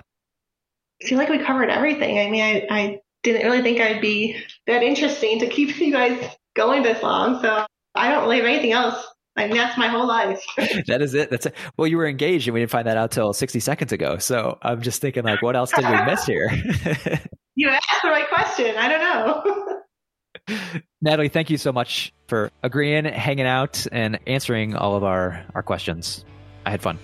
[1.02, 2.20] I feel like we covered everything.
[2.20, 4.38] I mean, I, I didn't really think I'd be
[4.68, 7.42] that interesting to keep you guys going this long.
[7.42, 9.06] So I don't really have anything else
[9.38, 10.44] I mean, that's my whole life.
[10.88, 11.30] that is it.
[11.30, 11.56] That's it.
[11.78, 14.18] Well, you were engaged and we didn't find that out till 60 seconds ago.
[14.18, 16.50] So I'm just thinking, like, what else did we miss here?
[17.56, 18.76] you asked the right question.
[18.78, 20.82] I don't know.
[21.02, 25.64] Natalie, thank you so much for agreeing, hanging out, and answering all of our, our
[25.64, 26.26] questions.
[26.66, 27.00] I had fun.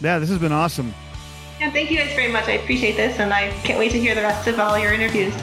[0.00, 0.94] Yeah, this has been awesome.
[1.60, 2.48] Yeah, thank you guys very much.
[2.48, 5.34] I appreciate this, and I can't wait to hear the rest of all your interviews.